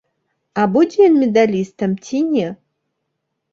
А 0.61 0.63
будзе 0.75 0.99
ён 1.09 1.19
медалістам 1.25 1.91
ці 2.07 2.25
не? 2.33 2.47